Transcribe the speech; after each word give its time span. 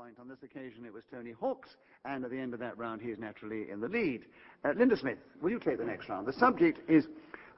point. 0.00 0.16
On 0.18 0.28
this 0.28 0.42
occasion, 0.42 0.86
it 0.86 0.94
was 0.94 1.02
Tony 1.10 1.32
Hawks, 1.32 1.76
and 2.06 2.24
at 2.24 2.30
the 2.30 2.38
end 2.38 2.54
of 2.54 2.60
that 2.60 2.78
round, 2.78 3.02
he 3.02 3.08
is 3.10 3.18
naturally 3.18 3.70
in 3.70 3.80
the 3.80 3.88
lead. 3.88 4.24
Uh, 4.64 4.70
Linda 4.74 4.96
Smith, 4.96 5.18
will 5.42 5.50
you 5.50 5.58
take 5.58 5.76
the 5.76 5.84
next 5.84 6.08
round? 6.08 6.26
The 6.26 6.32
subject 6.32 6.78
is 6.88 7.06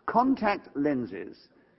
contact 0.07 0.69
lenses. 0.75 1.37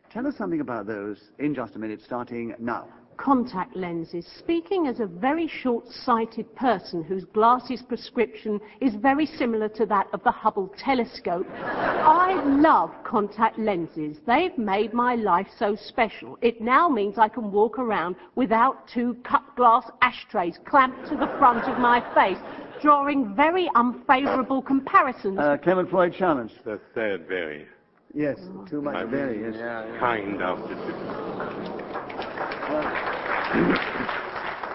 Tell 0.10 0.26
us 0.26 0.38
something 0.38 0.62
about 0.62 0.88
those 0.88 1.32
in 1.38 1.54
just 1.54 1.76
a 1.76 1.80
minute, 1.80 2.02
starting 2.02 2.56
now 2.60 2.88
contact 3.18 3.76
lenses. 3.76 4.26
Speaking 4.40 4.88
as 4.88 5.00
a 5.00 5.06
very 5.06 5.48
short-sighted 5.48 6.56
person 6.56 7.04
whose 7.04 7.26
glasses 7.26 7.82
prescription 7.82 8.60
is 8.82 8.96
very 8.96 9.26
similar 9.26 9.70
to 9.70 9.86
that 9.88 10.08
of 10.14 10.24
the 10.24 10.32
Hubble 10.32 10.74
telescope, 10.78 11.48
I 11.52 12.44
love 12.46 12.92
contact 13.04 13.58
lenses. 13.58 14.18
They've 14.26 14.58
made 14.58 14.94
my 14.94 15.16
life 15.16 15.48
so 15.58 15.76
special. 15.76 16.38
It 16.42 16.62
now 16.62 16.90
means 16.90 17.18
I 17.18 17.28
can 17.28 17.52
walk 17.52 17.80
around 17.80 18.16
without 18.36 18.88
two 18.88 19.18
cut 19.24 19.44
glass 19.56 19.90
ashtrays 20.02 20.58
clamped 20.66 21.10
to 21.10 21.16
the 21.16 21.28
front 21.40 21.64
of 21.66 21.80
my 21.80 22.02
face, 22.14 22.38
drawing 22.82 23.36
very 23.36 23.70
unfavourable 23.76 24.62
comparisons. 24.62 25.40
Uh, 25.40 25.58
Clement 25.64 25.90
Freud 25.90 26.14
challenge. 26.14 26.52
The 26.66 26.80
third 26.94 27.28
very. 27.28 27.68
Yes, 28.14 28.38
too 28.70 28.82
much 28.82 28.96
I'm 28.96 29.10
very, 29.10 29.42
yes. 29.42 29.56
Yeah, 29.58 29.88
yeah. 29.88 30.00
Kind 30.00 30.42
after 30.42 31.93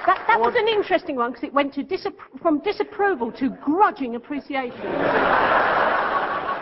That, 0.06 0.24
that 0.26 0.40
was 0.40 0.54
an 0.56 0.68
interesting 0.68 1.16
one 1.16 1.32
because 1.32 1.44
it 1.44 1.52
went 1.52 1.74
disapp- 1.74 2.40
from 2.40 2.60
disapproval 2.60 3.30
to 3.32 3.50
grudging 3.62 4.14
appreciation. 4.14 4.80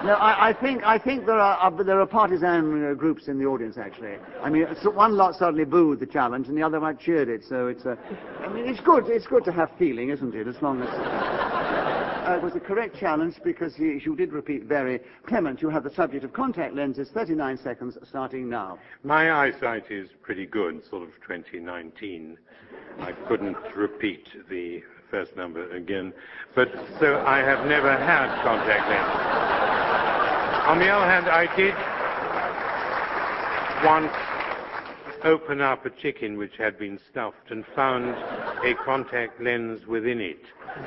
No, 0.04 0.14
I, 0.14 0.50
I 0.50 0.52
think 0.52 0.82
I 0.84 0.98
think 0.98 1.26
there 1.26 1.38
are 1.40 1.58
uh, 1.60 1.82
there 1.82 2.00
are 2.00 2.06
partisan 2.06 2.90
uh, 2.90 2.94
groups 2.94 3.28
in 3.28 3.38
the 3.38 3.46
audience 3.46 3.78
actually. 3.78 4.16
I 4.42 4.50
mean, 4.50 4.66
so 4.82 4.90
one 4.90 5.16
lot 5.16 5.34
suddenly 5.34 5.64
booed 5.64 6.00
the 6.00 6.06
challenge, 6.06 6.48
and 6.48 6.56
the 6.56 6.62
other 6.62 6.78
one 6.78 6.98
cheered 6.98 7.28
it. 7.28 7.42
So 7.48 7.68
it's 7.68 7.86
uh, 7.86 7.96
I 8.40 8.52
mean, 8.52 8.66
it's 8.66 8.80
good. 8.80 9.08
It's 9.08 9.26
good 9.26 9.44
to 9.44 9.52
have 9.52 9.70
feeling, 9.78 10.10
isn't 10.10 10.34
it? 10.34 10.46
As 10.46 10.60
long 10.60 10.82
as 10.82 10.88
uh, 12.26 12.40
was 12.42 12.56
a 12.56 12.60
correct 12.60 12.96
challenge 12.98 13.36
because 13.44 13.78
you 13.78 14.16
did 14.16 14.32
repeat 14.32 14.64
very. 14.64 15.00
Clement, 15.26 15.62
you 15.62 15.70
have 15.70 15.84
the 15.84 15.94
subject 15.94 16.24
of 16.24 16.32
contact 16.32 16.74
lenses. 16.74 17.08
39 17.14 17.58
seconds 17.58 17.96
starting 18.08 18.48
now. 18.48 18.78
My 19.04 19.32
eyesight 19.32 19.90
is 19.90 20.08
pretty 20.22 20.46
good, 20.46 20.84
sort 20.90 21.02
of 21.04 21.10
2019. 21.26 22.36
I 22.98 23.12
couldn't 23.28 23.56
repeat 23.76 24.26
the 24.48 24.82
first 25.10 25.36
number 25.36 25.70
again, 25.70 26.12
but 26.54 26.68
so 26.98 27.22
I 27.24 27.38
have 27.38 27.66
never 27.66 27.92
had 27.92 28.42
contact 28.42 28.88
lenses. 28.88 30.66
On 30.68 30.78
the 30.80 30.88
other 30.88 31.06
hand, 31.06 31.28
I 31.28 31.46
did 31.56 31.74
once 33.84 34.12
open 35.24 35.60
up 35.60 35.86
a 35.86 35.90
chicken 35.90 36.36
which 36.36 36.56
had 36.56 36.78
been 36.78 36.98
stuffed 37.10 37.50
and 37.50 37.64
found 37.74 38.14
a 38.64 38.74
contact 38.84 39.40
lens 39.40 39.86
within 39.86 40.20
it. 40.20 40.40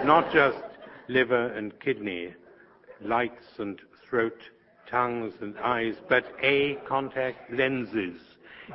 Not 0.03 0.31
just 0.33 0.57
liver 1.09 1.47
and 1.47 1.77
kidney, 1.81 2.33
lights 3.01 3.45
and 3.57 3.81
throat, 4.07 4.39
tongues 4.89 5.33
and 5.41 5.57
eyes, 5.57 5.95
but 6.07 6.23
a 6.41 6.77
contact 6.87 7.51
lenses 7.51 8.21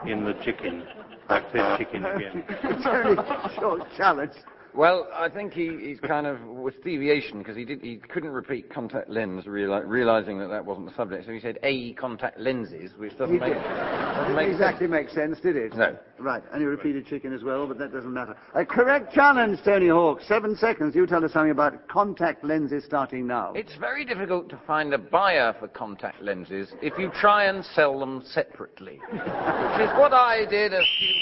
in 0.07 0.25
the 0.25 0.35
chicken. 0.45 0.83
I've 1.29 1.45
said 1.53 1.79
chicken 1.79 2.05
again. 2.05 2.45
it's 2.49 2.87
only 2.87 3.55
short 3.59 3.83
challenge. 3.97 4.33
Well, 4.75 5.07
I 5.15 5.29
think 5.29 5.53
he, 5.53 5.79
he's 5.81 6.01
kind 6.01 6.27
of 6.27 6.43
with 6.43 6.83
deviation 6.83 7.39
because 7.39 7.57
he 7.57 7.65
did 7.65 7.81
he 7.81 7.97
couldn't 7.97 8.31
repeat 8.31 8.69
contact 8.71 9.09
lens, 9.09 9.45
reali- 9.45 9.87
realizing 9.87 10.39
that 10.41 10.49
that 10.49 10.65
wasn't 10.65 10.89
the 10.89 10.95
subject. 10.97 11.27
So 11.27 11.33
he 11.33 11.39
said 11.39 11.61
a 11.63 11.93
contact 11.93 12.41
lenses, 12.41 12.91
which 12.97 13.17
doesn't 13.17 13.39
make 13.39 13.55
doesn't 13.55 14.35
make 14.35 14.49
exactly 14.49 14.89
make 14.89 15.11
sense, 15.11 15.39
did 15.39 15.57
it? 15.57 15.77
No. 15.77 15.97
Right, 16.19 16.43
and 16.53 16.61
he 16.61 16.67
repeated 16.67 17.07
chicken 17.07 17.33
as 17.33 17.45
well, 17.45 17.69
but 17.69 17.79
that 17.79 17.93
doesn't 17.93 18.13
matter. 18.13 18.37
A 18.55 18.65
correct 18.65 19.13
challenge, 19.13 19.61
Tony 19.65 19.89
Hawks. 19.89 20.27
Seven 20.27 20.57
seconds. 20.57 20.95
You 20.97 21.07
tell 21.07 21.25
us 21.25 21.33
something 21.33 21.53
about 21.53 21.87
contact 21.87 22.43
lenses 22.43 22.85
starting 22.85 23.29
now. 23.29 23.53
It's 23.55 23.77
very 23.77 24.05
difficult 24.05 24.49
to 24.51 24.59
find 24.67 24.93
a 24.93 24.99
buyer 24.99 25.55
for 25.61 25.69
contact 25.69 26.21
lenses 26.21 26.73
if 26.83 26.99
you 26.99 27.11
try 27.21 27.45
and 27.45 27.65
sell 27.65 28.01
them 28.01 28.25
separately, 28.27 28.99
which 29.13 29.21
is 29.21 29.91
what 29.99 30.13
I 30.13 30.47
did 30.51 30.73
a 30.73 30.83
few 30.99 31.15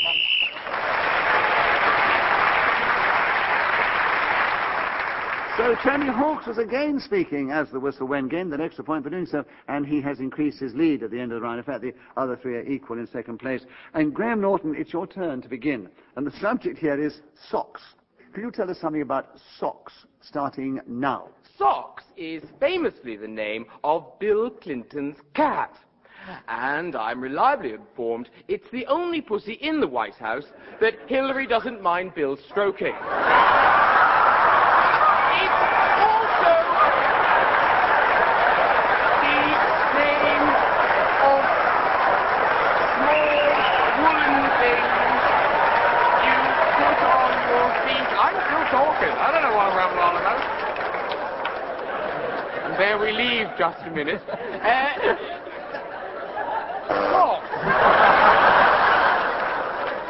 So 5.58 5.74
Tony 5.84 6.06
Hawks 6.06 6.46
was 6.46 6.56
again 6.56 6.98
speaking 6.98 7.50
as 7.50 7.68
the 7.70 7.78
whistle 7.78 8.06
went, 8.06 8.30
gained 8.30 8.50
the 8.50 8.58
extra 8.58 8.82
point 8.82 9.04
for 9.04 9.10
doing 9.10 9.26
so, 9.26 9.44
and 9.68 9.84
he 9.84 10.00
has 10.00 10.18
increased 10.18 10.58
his 10.58 10.74
lead 10.74 11.02
at 11.02 11.10
the 11.10 11.20
end 11.20 11.30
of 11.30 11.36
the 11.36 11.42
round. 11.42 11.58
In 11.58 11.64
fact, 11.64 11.82
the 11.82 11.92
other 12.16 12.36
three 12.36 12.56
are 12.56 12.62
equal 12.62 12.98
in 12.98 13.06
second 13.06 13.36
place. 13.36 13.66
And 13.92 14.14
Graham 14.14 14.40
Norton, 14.40 14.74
it's 14.74 14.94
your 14.94 15.06
turn 15.06 15.42
to 15.42 15.48
begin. 15.50 15.90
And 16.16 16.26
the 16.26 16.30
subject 16.40 16.78
here 16.78 16.98
is 16.98 17.20
socks. 17.50 17.82
Can 18.32 18.44
you 18.44 18.50
tell 18.50 18.70
us 18.70 18.78
something 18.80 19.02
about 19.02 19.38
socks 19.58 19.92
starting 20.22 20.80
now? 20.86 21.28
Socks 21.58 22.04
is 22.16 22.42
famously 22.58 23.16
the 23.16 23.28
name 23.28 23.66
of 23.84 24.18
Bill 24.18 24.48
Clinton's 24.48 25.18
cat. 25.34 25.76
And 26.48 26.96
I'm 26.96 27.20
reliably 27.20 27.74
informed 27.74 28.30
it's 28.48 28.70
the 28.72 28.86
only 28.86 29.20
pussy 29.20 29.54
in 29.54 29.80
the 29.80 29.88
White 29.88 30.14
House 30.14 30.46
that 30.80 30.94
Hillary 31.08 31.46
doesn't 31.46 31.82
mind 31.82 32.14
Bill 32.14 32.38
stroking. 32.48 32.94
It's 35.32 35.48
also 35.48 36.52
the 39.24 39.38
name 39.96 40.46
of 41.24 41.40
small 42.92 43.32
woolen 43.96 44.44
things 44.60 45.22
you 46.20 46.36
put 46.76 47.00
on 47.00 47.32
your 47.48 47.68
feet. 47.88 48.08
I'm 48.12 48.36
still 48.44 48.66
talking. 48.76 49.08
I 49.08 49.32
don't 49.32 49.40
know 49.40 49.56
what 49.56 49.72
I'm 49.72 49.76
rambling 49.80 50.04
on 50.04 50.20
about. 50.20 50.40
And 52.66 52.76
there 52.78 52.98
we 52.98 53.12
leave 53.12 53.48
just 53.62 53.86
a 53.86 53.90
minute. 53.92 54.20
Uh, 54.28 54.34
socks. 56.88 57.46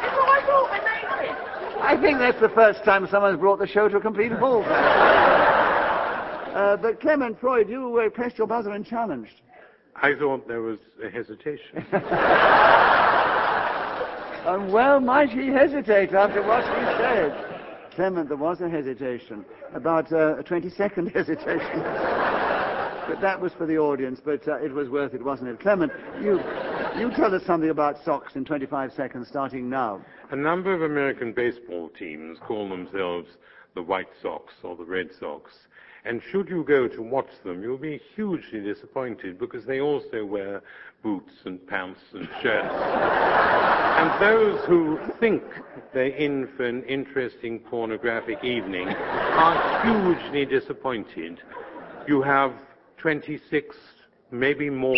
That's 0.01 0.17
what 0.17 0.27
I 0.27 0.41
thought 0.47 0.69
I 0.71 0.79
made 0.89 1.29
it. 1.29 1.37
I 1.83 1.95
think 2.01 2.17
that's 2.17 2.41
the 2.41 2.49
first 2.49 2.83
time 2.83 3.05
someone's 3.11 3.39
brought 3.39 3.59
the 3.59 3.67
show 3.67 3.87
to 3.87 3.97
a 3.97 4.01
complete 4.01 4.31
halt. 4.31 4.65
uh, 4.65 6.77
but 6.77 6.99
Clement 6.99 7.39
Freud, 7.39 7.69
you 7.69 7.99
uh, 7.99 8.09
pressed 8.09 8.39
your 8.39 8.47
buzzer 8.47 8.71
and 8.71 8.87
challenged. 8.87 9.41
I 9.97 10.15
thought 10.15 10.47
there 10.47 10.63
was 10.63 10.79
a 11.03 11.09
hesitation. 11.11 11.85
And 14.45 14.73
well 14.73 14.99
might 14.99 15.29
he 15.29 15.47
hesitate 15.47 16.13
after 16.13 16.41
what 16.41 16.65
he 16.65 16.83
said. 16.97 17.33
Clement, 17.95 18.27
there 18.27 18.35
was 18.35 18.59
a 18.59 18.67
hesitation, 18.67 19.45
about 19.73 20.11
uh, 20.11 20.35
a 20.37 20.43
20-second 20.43 21.07
hesitation. 21.13 21.81
But 23.07 23.21
that 23.21 23.39
was 23.39 23.51
for 23.53 23.65
the 23.65 23.77
audience, 23.77 24.19
but 24.23 24.47
uh, 24.47 24.55
it 24.57 24.71
was 24.71 24.89
worth 24.89 25.13
it, 25.13 25.23
wasn't 25.23 25.49
it? 25.49 25.59
Clement, 25.59 25.91
you, 26.21 26.39
you 26.97 27.11
tell 27.15 27.33
us 27.33 27.43
something 27.45 27.69
about 27.69 28.03
socks 28.03 28.35
in 28.35 28.45
25 28.45 28.93
seconds, 28.93 29.27
starting 29.27 29.69
now. 29.69 30.03
A 30.31 30.35
number 30.35 30.73
of 30.73 30.81
American 30.81 31.33
baseball 31.33 31.89
teams 31.89 32.37
call 32.39 32.69
themselves 32.69 33.29
the 33.75 33.81
White 33.81 34.09
Sox 34.21 34.53
or 34.63 34.75
the 34.75 34.85
Red 34.85 35.09
Sox. 35.19 35.51
And 36.05 36.21
should 36.31 36.49
you 36.49 36.65
go 36.65 36.87
to 36.89 37.01
watch 37.01 37.29
them, 37.45 37.63
you'll 37.63 37.77
be 37.77 38.01
hugely 38.15 38.59
disappointed 38.59 39.39
because 39.39 39.65
they 39.65 39.79
also 39.79 40.25
wear 40.25 40.61
boots 41.01 41.31
and 41.45 41.65
pants 41.65 42.01
and 42.13 42.27
shirts. 42.41 42.73
and 42.73 44.21
those 44.21 44.65
who 44.65 44.99
think 45.19 45.43
they're 45.93 46.07
in 46.07 46.49
for 46.57 46.65
an 46.65 46.83
interesting 46.83 47.59
pornographic 47.59 48.43
evening 48.43 48.89
are 48.89 49.81
hugely 49.85 50.45
disappointed. 50.45 51.39
You 52.05 52.21
have 52.21 52.53
26, 53.03 53.75
maybe 54.31 54.69
more, 54.69 54.95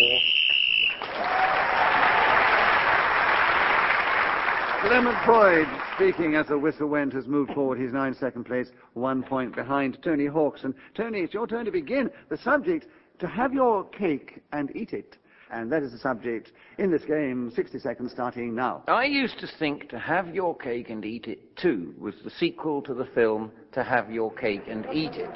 Clement 4.80 5.16
Freud, 5.24 5.66
speaking 5.96 6.36
as 6.36 6.46
the 6.46 6.56
whistle 6.56 6.86
went, 6.86 7.12
has 7.14 7.26
moved 7.26 7.52
forward 7.52 7.80
He's 7.80 7.92
now 7.92 8.04
in 8.04 8.14
second 8.14 8.44
place, 8.44 8.68
one 8.94 9.24
point 9.24 9.56
behind 9.56 9.98
Tony 10.04 10.26
Hawks. 10.26 10.62
And 10.62 10.72
Tony, 10.94 11.22
it's 11.22 11.34
your 11.34 11.48
turn 11.48 11.64
to 11.64 11.72
begin. 11.72 12.08
The 12.28 12.36
subject, 12.36 12.86
to 13.18 13.26
have 13.26 13.52
your 13.52 13.82
cake 13.82 14.40
and 14.52 14.70
eat 14.76 14.92
it. 14.92 15.16
And 15.50 15.70
that 15.72 15.82
is 15.82 15.90
the 15.90 15.98
subject 15.98 16.52
in 16.78 16.92
this 16.92 17.04
game, 17.04 17.50
60 17.56 17.80
seconds 17.80 18.12
starting 18.12 18.54
now. 18.54 18.84
I 18.86 19.06
used 19.06 19.40
to 19.40 19.48
think 19.58 19.88
To 19.88 19.98
Have 19.98 20.32
Your 20.32 20.56
Cake 20.56 20.90
and 20.90 21.04
Eat 21.04 21.26
It 21.26 21.56
Too 21.56 21.92
was 21.98 22.14
the 22.22 22.30
sequel 22.30 22.82
to 22.82 22.94
the 22.94 23.06
film 23.06 23.50
To 23.72 23.82
Have 23.82 24.12
Your 24.12 24.32
Cake 24.32 24.62
and 24.68 24.86
Eat 24.92 25.14
It. 25.14 25.30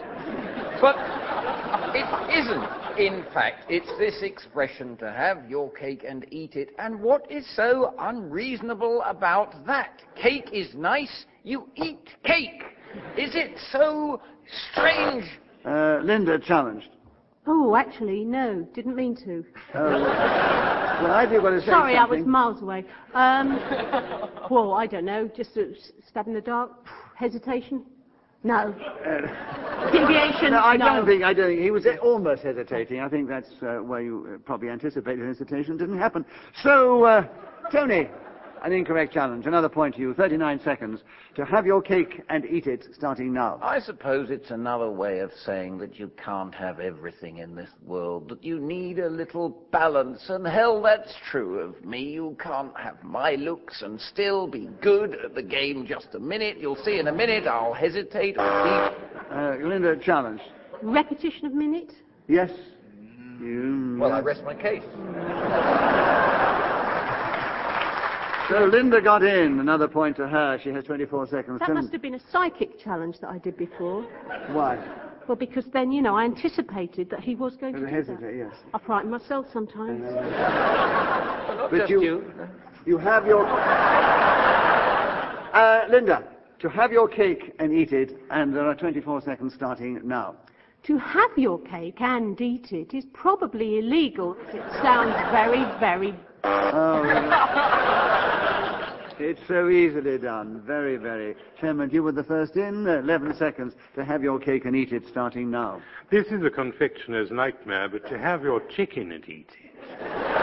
But 0.81 1.19
it 1.94 2.38
isn't. 2.38 2.98
In 2.98 3.25
fact, 3.32 3.64
it's 3.69 3.90
this 3.98 4.22
expression, 4.22 4.96
to 4.98 5.10
have 5.10 5.48
your 5.48 5.70
cake 5.70 6.04
and 6.06 6.26
eat 6.31 6.56
it. 6.56 6.70
And 6.78 7.00
what 7.00 7.31
is 7.31 7.46
so 7.56 7.94
unreasonable 7.98 9.02
about 9.06 9.66
that? 9.66 10.02
Cake 10.20 10.50
is 10.52 10.75
nice, 10.75 11.26
you 11.44 11.69
eat 11.76 12.08
cake. 12.25 12.62
Is 13.16 13.34
it 13.34 13.56
so 13.70 14.20
strange? 14.72 15.25
Uh, 15.64 16.00
Linda 16.02 16.38
challenged. 16.38 16.88
Oh, 17.46 17.75
actually, 17.75 18.25
no, 18.25 18.66
didn't 18.75 18.94
mean 18.94 19.16
to. 19.25 19.44
Well, 19.75 21.12
I 21.12 21.26
do 21.28 21.42
want 21.42 21.56
to 21.56 21.60
say 21.60 21.70
Sorry, 21.70 21.96
I 21.96 22.04
was 22.04 22.26
miles 22.26 22.60
away. 22.60 22.84
Um, 23.14 23.58
well, 24.50 24.75
I 24.75 24.87
don't 24.87 25.06
know, 25.06 25.28
just 25.34 25.56
a 25.56 25.72
stab 26.06 26.26
in 26.26 26.34
the 26.34 26.42
dark. 26.42 26.70
Hesitation? 27.16 27.84
No. 28.42 28.75
Deviation? 29.92 30.52
No, 30.52 30.60
I 30.60 30.76
don't 30.76 31.04
think. 31.04 31.22
I 31.22 31.34
don't 31.34 31.48
think 31.48 31.60
he 31.60 31.70
was 31.70 31.87
almost 32.02 32.42
hesitating. 32.42 33.00
I 33.00 33.08
think 33.08 33.28
that's 33.28 33.50
uh, 33.62 33.78
where 33.78 34.00
you 34.00 34.34
uh, 34.34 34.38
probably 34.38 34.70
anticipated 34.70 35.26
hesitation. 35.26 35.76
Didn't 35.76 35.98
happen. 35.98 36.25
So, 36.62 37.04
uh, 37.04 37.26
Tony, 37.70 38.08
an 38.62 38.73
incorrect 38.73 39.12
challenge. 39.12 39.47
Another 39.47 39.69
point 39.69 39.95
to 39.95 40.01
you. 40.01 40.15
39 40.15 40.61
seconds 40.62 41.01
to 41.35 41.45
have 41.45 41.67
your 41.67 41.81
cake 41.81 42.23
and 42.29 42.45
eat 42.45 42.67
it. 42.67 42.87
Starting 42.95 43.33
now. 43.33 43.59
I 43.62 43.81
suppose 43.81 44.31
it's 44.31 44.51
another 44.51 44.91
way 44.91 45.21
of 45.21 45.31
saying 45.45 45.79
that 45.79 45.99
you 45.99 46.11
can't 46.23 46.55
have 46.55 46.81
everything 46.81 47.39
in 47.39 47.55
this 47.55 47.71
world, 47.85 48.29
that 48.29 48.45
you 48.45 48.59
need 48.61 48.99
a 48.99 49.09
little 49.09 49.51
balance. 49.71 50.29
And 50.29 50.47
hell, 50.47 50.83
that's 50.83 51.15
true 51.31 51.59
of 51.59 51.85
me. 51.85 52.03
You 52.03 52.37
can't 52.43 52.77
have 52.79 53.03
my 53.03 53.35
looks 53.35 53.83
and 53.83 54.01
still 54.01 54.47
be 54.47 54.69
good 54.83 55.17
at 55.25 55.35
the 55.35 55.43
game 55.43 55.87
just 55.87 56.15
a 56.15 56.21
minute. 56.21 56.59
You'll 56.59 56.83
see 56.85 56.99
in 56.99 57.09
a 57.09 57.12
minute 57.12 57.47
I'll 57.47 57.73
hesitate 57.73 58.37
or 58.39 58.65
be. 58.65 59.35
Uh, 59.35 59.57
Linda, 59.67 59.97
challenge. 59.97 60.41
Repetition 60.83 61.47
of 61.47 61.53
minute? 61.53 61.93
Yes. 62.29 62.51
You. 63.41 63.97
Well, 63.99 64.12
I 64.12 64.21
rest 64.21 64.45
my 64.45 64.55
case. 64.55 64.83
So 68.50 68.64
Linda 68.64 69.00
got 69.00 69.23
in. 69.23 69.61
Another 69.61 69.87
point 69.87 70.17
to 70.17 70.26
her. 70.26 70.58
She 70.62 70.70
has 70.70 70.82
24 70.85 71.29
seconds. 71.29 71.61
That 71.61 71.73
must 71.73 71.93
have 71.93 72.02
been 72.02 72.17
a 72.17 72.20
psychic 72.32 72.81
challenge 72.81 73.20
that 73.20 73.31
I 73.31 73.38
did 73.38 73.56
before. 73.56 74.02
Why? 74.50 74.76
Well, 75.29 75.37
because 75.37 75.67
then, 75.73 75.93
you 75.93 76.02
know, 76.02 76.17
I 76.17 76.25
anticipated 76.25 77.08
that 77.11 77.20
he 77.20 77.37
was 77.37 77.56
going 77.56 77.75
to 77.75 77.79
do 77.79 77.87
that. 77.87 77.93
Hesitate, 77.93 78.37
yes. 78.38 78.52
I 78.75 78.79
frighten 78.81 79.08
myself 79.08 79.47
sometimes. 79.52 80.02
Not 80.02 81.70
But 81.70 81.76
just 81.79 81.91
you- 81.91 82.02
you. 82.02 82.32
You 82.87 82.99
have 82.99 83.25
your. 83.26 83.47
Uh, 85.52 85.87
Linda, 85.88 86.25
to 86.58 86.69
have 86.69 86.91
your 86.91 87.06
cake 87.06 87.52
and 87.61 87.73
eat 87.73 87.93
it, 87.93 88.19
and 88.31 88.52
there 88.55 88.67
are 88.67 88.75
24 88.75 89.20
seconds 89.20 89.55
starting 89.55 90.00
now. 90.02 90.35
To 90.85 90.97
have 90.97 91.31
your 91.37 91.61
cake 91.61 92.00
and 92.00 92.41
eat 92.41 92.73
it 92.73 92.94
is 92.94 93.05
probably 93.12 93.79
illegal. 93.79 94.37
It 94.52 94.62
sounds 94.82 95.14
very, 95.31 95.64
very... 95.79 96.14
Oh, 96.43 97.02
it's 99.20 99.40
so 99.46 99.69
easily 99.69 100.19
done. 100.19 100.62
Very, 100.67 100.96
very. 100.96 101.37
Chairman, 101.61 101.90
you 101.90 102.02
were 102.02 102.12
the 102.12 102.25
first 102.25 102.56
in. 102.56 102.88
Uh, 102.88 102.99
11 103.00 103.34
seconds 103.37 103.75
to 103.94 104.05
have 104.05 104.22
your 104.22 104.38
cake 104.38 104.64
and 104.64 104.75
eat 104.75 104.93
it, 104.93 105.06
starting 105.06 105.50
now. 105.50 105.81
This 106.11 106.26
is 106.28 106.43
a 106.44 106.50
confectioner's 106.50 107.31
nightmare, 107.31 107.88
but 107.88 108.08
to 108.08 108.19
have 108.19 108.43
your 108.43 108.61
chicken 108.69 109.12
and 109.12 109.28
eat 109.28 109.50
it 109.62 109.70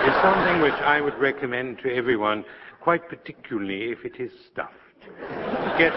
is 0.08 0.14
something 0.22 0.62
which 0.62 0.74
I 0.74 1.02
would 1.02 1.18
recommend 1.18 1.80
to 1.80 1.94
everyone, 1.94 2.46
quite 2.82 3.10
particularly 3.10 3.92
if 3.92 4.06
it 4.06 4.20
is 4.20 4.32
stuffed. 4.52 4.74
Get 5.78 5.94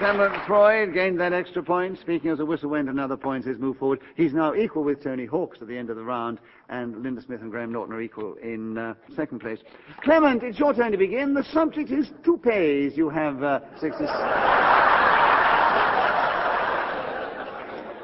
Clement 0.00 0.34
Freud 0.46 0.94
gained 0.94 1.20
that 1.20 1.34
extra 1.34 1.62
point. 1.62 1.98
Speaking 1.98 2.30
as 2.30 2.40
a 2.40 2.44
whistle 2.44 2.70
went 2.70 2.88
another 2.88 3.18
point, 3.18 3.44
his 3.44 3.58
move 3.58 3.76
forward. 3.76 4.00
He's 4.16 4.32
now 4.32 4.54
equal 4.54 4.82
with 4.82 5.04
Tony 5.04 5.26
Hawks 5.26 5.58
at 5.60 5.68
the 5.68 5.76
end 5.76 5.90
of 5.90 5.96
the 5.96 6.02
round, 6.02 6.40
and 6.70 7.02
Linda 7.02 7.20
Smith 7.20 7.42
and 7.42 7.50
Graham 7.50 7.70
Norton 7.70 7.94
are 7.94 8.00
equal 8.00 8.36
in 8.42 8.78
uh, 8.78 8.94
second 9.14 9.40
place. 9.40 9.58
Clement, 10.02 10.42
it's 10.42 10.58
your 10.58 10.72
turn 10.72 10.92
to 10.92 10.96
begin. 10.96 11.34
The 11.34 11.44
subject 11.52 11.90
is 11.90 12.12
toupees. 12.24 12.96
You 12.96 13.10
have 13.10 13.42
uh, 13.42 13.60
60... 13.78 14.04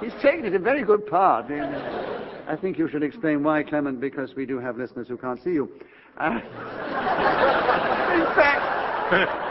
He's 0.04 0.22
taken 0.22 0.44
it 0.44 0.54
a 0.54 0.58
very 0.58 0.84
good 0.84 1.06
part. 1.06 1.48
In, 1.50 1.62
I 1.62 2.58
think 2.60 2.76
you 2.76 2.90
should 2.90 3.04
explain 3.04 3.42
why, 3.42 3.62
Clement, 3.62 4.02
because 4.02 4.34
we 4.36 4.44
do 4.44 4.58
have 4.58 4.76
listeners 4.76 5.08
who 5.08 5.16
can't 5.16 5.42
see 5.42 5.52
you. 5.52 5.72
Uh, 6.18 6.26
in 8.12 8.26
fact, 8.36 9.45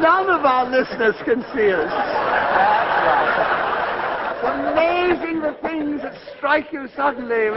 none 0.00 0.30
of 0.30 0.44
our 0.44 0.70
listeners 0.70 1.14
can 1.24 1.42
see 1.54 1.72
us. 1.72 1.92
It's 4.38 4.44
amazing 4.44 5.40
the 5.40 5.56
things 5.62 6.02
that 6.02 6.14
strike 6.36 6.72
you 6.72 6.88
suddenly. 6.96 7.48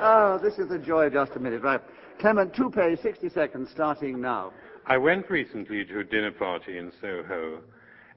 Oh, 0.00 0.38
this 0.42 0.58
is 0.58 0.68
the 0.68 0.78
joy 0.78 1.10
just 1.10 1.32
a 1.36 1.40
minute, 1.40 1.62
right? 1.62 1.80
Clement, 2.20 2.54
toupee, 2.54 2.96
60 3.00 3.28
seconds, 3.30 3.70
starting 3.72 4.20
now. 4.20 4.52
I 4.86 4.96
went 4.96 5.28
recently 5.30 5.84
to 5.84 6.00
a 6.00 6.04
dinner 6.04 6.32
party 6.32 6.78
in 6.78 6.92
Soho 7.00 7.60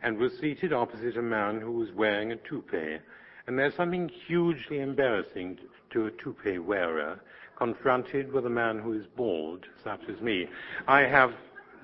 and 0.03 0.17
was 0.17 0.31
seated 0.39 0.73
opposite 0.73 1.17
a 1.17 1.21
man 1.21 1.59
who 1.59 1.71
was 1.71 1.91
wearing 1.91 2.31
a 2.31 2.37
toupee. 2.37 2.97
And 3.47 3.57
there's 3.57 3.75
something 3.75 4.09
hugely 4.27 4.79
embarrassing 4.79 5.59
to 5.91 6.05
a 6.05 6.11
toupee 6.11 6.59
wearer 6.59 7.19
confronted 7.57 8.31
with 8.31 8.45
a 8.45 8.49
man 8.49 8.79
who 8.79 8.93
is 8.93 9.05
bald, 9.15 9.65
such 9.83 10.01
as 10.09 10.19
me. 10.21 10.47
I 10.87 11.01
have 11.01 11.31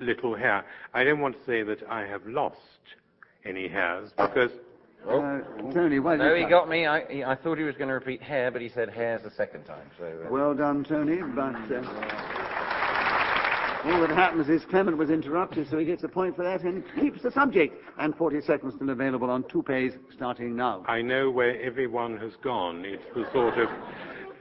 little 0.00 0.34
hair. 0.34 0.64
I 0.94 1.04
don't 1.04 1.20
want 1.20 1.38
to 1.38 1.44
say 1.44 1.62
that 1.62 1.82
I 1.88 2.02
have 2.06 2.26
lost 2.26 2.56
any 3.44 3.68
hairs 3.68 4.10
because 4.16 4.50
Uh, 5.08 5.38
Tony, 5.72 6.00
why 6.00 6.16
did 6.16 6.24
No, 6.24 6.34
you 6.34 6.44
he 6.44 6.50
got 6.50 6.68
me. 6.68 6.86
I, 6.86 7.04
he, 7.08 7.22
I 7.24 7.34
thought 7.36 7.56
he 7.56 7.64
was 7.64 7.76
going 7.76 7.88
to 7.88 7.94
repeat 7.94 8.20
hair, 8.20 8.50
but 8.50 8.60
he 8.60 8.68
said 8.68 8.88
hairs 8.90 9.22
the 9.22 9.30
second 9.30 9.64
time. 9.64 9.86
So 9.98 10.04
uh, 10.04 10.30
Well 10.30 10.54
done, 10.54 10.84
Tony, 10.84 11.18
but 11.34 11.54
uh, 11.72 11.82
all 13.84 14.00
that 14.00 14.10
happens 14.10 14.48
is 14.48 14.64
Clement 14.66 14.98
was 14.98 15.08
interrupted, 15.08 15.68
so 15.70 15.78
he 15.78 15.84
gets 15.84 16.02
a 16.02 16.08
point 16.08 16.34
for 16.34 16.42
that 16.42 16.62
and 16.62 16.82
keeps 17.00 17.22
the 17.22 17.30
subject. 17.30 17.76
And 17.98 18.14
40 18.16 18.40
seconds 18.42 18.74
still 18.74 18.90
available 18.90 19.30
on 19.30 19.44
toupees, 19.44 19.92
starting 20.14 20.56
now. 20.56 20.84
I 20.88 21.00
know 21.00 21.30
where 21.30 21.60
everyone 21.62 22.16
has 22.18 22.32
gone. 22.42 22.84
It's 22.84 23.04
the 23.14 23.24
sort 23.32 23.56
of 23.56 23.68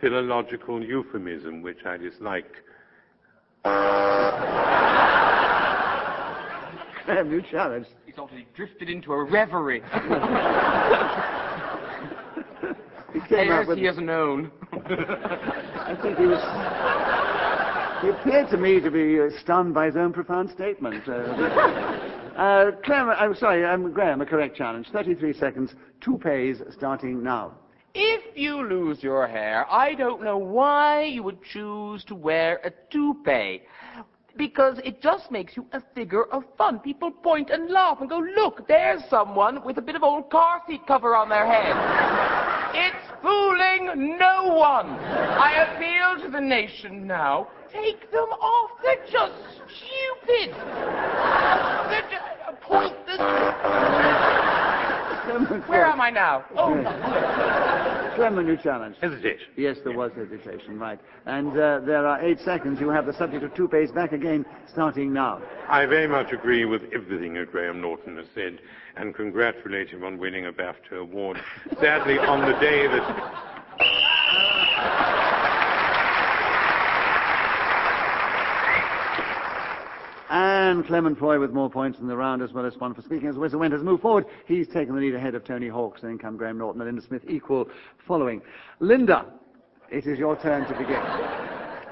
philological 0.02 0.84
euphemism 0.84 1.62
which 1.62 1.86
I 1.86 1.98
dislike. 1.98 2.52
Graham, 7.08 7.32
you 7.32 7.42
challenge. 7.42 7.88
He 8.06 8.12
thought 8.12 8.30
he 8.32 8.46
drifted 8.54 8.90
into 8.90 9.14
a 9.14 9.24
reverie. 9.24 9.82
He 13.14 13.22
came 13.36 13.66
with. 13.66 13.78
he 13.80 13.86
has 13.86 13.98
known. 13.98 14.52
I 14.74 15.98
think 16.04 16.18
he 16.20 16.26
was. 16.26 16.44
He 18.04 18.10
appeared 18.10 18.50
to 18.52 18.58
me 18.58 18.80
to 18.82 18.92
be 18.92 19.20
uh, 19.20 19.30
stunned 19.42 19.74
by 19.74 19.88
his 19.88 19.96
own 19.96 20.14
profound 20.14 20.52
statement. 20.52 21.08
Uh, 21.08 21.12
uh, 22.38 22.72
Clement, 22.84 23.20
I'm 23.20 23.34
sorry, 23.34 23.66
um, 23.66 23.92
Graham, 23.92 24.22
a 24.22 24.26
correct 24.26 24.56
challenge. 24.56 24.88
33 24.92 25.34
seconds, 25.34 25.74
toupees, 26.02 26.62
starting 26.70 27.24
now. 27.24 27.54
If 27.96 28.38
you 28.38 28.62
lose 28.68 29.02
your 29.02 29.26
hair, 29.26 29.66
I 29.72 29.96
don't 29.96 30.22
know 30.22 30.38
why 30.38 31.06
you 31.06 31.24
would 31.24 31.42
choose 31.42 32.04
to 32.06 32.14
wear 32.14 32.60
a 32.64 32.72
toupee. 32.92 33.64
Because 34.38 34.80
it 34.84 35.02
just 35.02 35.32
makes 35.32 35.58
you 35.58 35.66
a 35.74 35.82
figure 35.96 36.26
of 36.26 36.44
fun. 36.58 36.80
People 36.80 37.12
point 37.12 37.50
and 37.50 37.70
laugh 37.70 37.98
and 38.02 38.10
go, 38.10 38.24
look, 38.36 38.68
there's 38.68 39.02
someone 39.10 39.64
with 39.66 39.78
a 39.78 39.82
bit 39.82 39.96
of 39.96 40.04
old 40.04 40.30
car 40.30 40.62
seat 40.68 40.82
cover 40.88 41.16
on 41.16 41.28
their 41.28 41.48
head. 41.48 41.76
it's 42.76 43.22
fooling 43.22 44.18
no 44.18 44.54
one. 44.54 44.88
I 44.88 45.64
appeal 45.64 46.24
to 46.26 46.32
the 46.32 46.42
nation 46.42 47.08
now. 47.08 47.48
Take 47.72 48.12
them 48.12 48.30
off. 48.30 48.72
They're 48.84 49.06
just 49.12 49.34
stupid. 49.68 50.56
They're 51.90 52.10
just 52.10 52.24
uh, 52.48 52.54
pointless. 52.62 53.18
Clement, 55.26 55.68
Where 55.70 55.86
am 55.86 56.00
I 56.00 56.10
now? 56.10 56.46
Oh, 56.56 56.74
Clement, 58.18 58.48
you 58.48 58.58
challenge. 58.58 58.96
Hesitation. 59.00 59.48
Yes, 59.56 59.78
there 59.84 59.96
was 59.96 60.12
hesitation, 60.14 60.80
right. 60.80 61.00
And 61.28 61.52
uh, 61.52 61.82
there 61.86 62.06
are 62.06 62.20
eight 62.22 62.40
seconds. 62.40 62.82
You 62.82 62.90
have 62.90 63.06
the 63.06 63.14
subject 63.14 63.44
of 63.44 63.54
toupees 63.54 63.92
back 63.92 64.12
again, 64.12 64.44
starting 64.72 65.14
now. 65.14 65.40
I 65.70 65.86
very 65.86 66.08
much 66.08 66.34
agree 66.34 66.66
with 66.66 66.82
everything 66.94 67.36
that 67.36 67.52
Graham 67.52 67.80
Norton 67.80 68.18
has 68.18 68.26
said 68.34 68.60
and 68.96 69.14
congratulate 69.14 69.90
him 69.90 70.04
on 70.04 70.18
winning 70.18 70.48
a 70.48 70.52
BAFTA 70.52 71.00
award. 71.00 71.38
Sadly, 71.80 72.18
on 72.18 72.42
the 72.42 72.58
day 72.60 72.88
that 72.88 73.57
And 80.30 80.86
Clement 80.86 81.18
Freud 81.18 81.40
with 81.40 81.52
more 81.52 81.70
points 81.70 82.00
in 82.00 82.08
the 82.08 82.18
round 82.18 82.42
as 82.42 82.52
well 82.52 82.66
as 82.66 82.76
one 82.78 82.94
for 82.94 83.02
speaking 83.02 83.30
as 83.30 83.38
whistle 83.38 83.60
went 83.60 83.74
has 83.74 83.82
moved 83.82 84.02
forward. 84.02 84.26
He's 84.46 84.68
taken 84.68 84.94
the 84.94 85.02
lead 85.02 85.16
ahead 85.16 85.36
of 85.36 85.46
Tony 85.46 85.70
Hawks, 85.70 86.02
then 86.02 86.18
come 86.18 86.36
Graham 86.36 86.58
Norton 86.58 86.82
and 86.82 86.90
Linda 86.90 87.02
Smith 87.08 87.24
equal 87.30 87.70
following. 88.06 88.42
Linda, 88.80 89.26
it 89.90 90.06
is 90.06 90.20
your 90.20 90.36
turn 90.36 90.68
to 90.68 90.78
begin. 90.78 91.02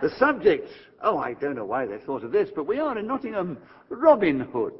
The 0.02 0.10
subject, 0.18 0.68
oh, 1.02 1.18
I 1.18 1.34
don't 1.34 1.56
know 1.56 1.66
why 1.66 1.86
they 1.86 1.98
thought 2.00 2.26
of 2.26 2.34
this, 2.34 2.50
but 2.54 2.68
we 2.68 2.80
are 2.80 2.98
in 2.98 3.08
Nottingham, 3.08 3.58
Robin 3.90 4.42
Hood. 4.42 4.74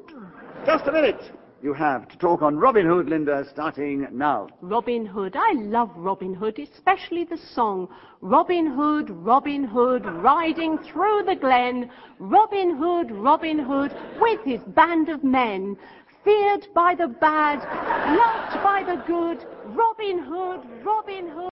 Just 0.66 0.86
a 0.86 0.92
minute. 0.92 1.20
You 1.66 1.74
have 1.74 2.06
to 2.10 2.18
talk 2.18 2.42
on 2.42 2.56
Robin 2.56 2.86
Hood, 2.86 3.08
Linda, 3.08 3.44
starting 3.50 4.06
now. 4.12 4.46
Robin 4.60 5.04
Hood. 5.04 5.34
I 5.34 5.50
love 5.54 5.90
Robin 5.96 6.32
Hood, 6.32 6.60
especially 6.60 7.24
the 7.24 7.38
song 7.54 7.88
Robin 8.20 8.68
Hood, 8.68 9.10
Robin 9.10 9.64
Hood, 9.64 10.06
riding 10.06 10.78
through 10.78 11.24
the 11.26 11.34
glen. 11.34 11.90
Robin 12.20 12.76
Hood, 12.76 13.10
Robin 13.10 13.58
Hood, 13.58 13.92
with 14.20 14.38
his 14.44 14.60
band 14.76 15.08
of 15.08 15.24
men. 15.24 15.76
Feared 16.22 16.68
by 16.72 16.94
the 16.94 17.08
bad, 17.08 17.58
loved 18.16 18.62
by 18.62 18.84
the 18.84 19.02
good. 19.04 19.44
Robin 19.74 20.20
Hood, 20.20 20.60
Robin 20.84 21.28
Hood. 21.30 21.50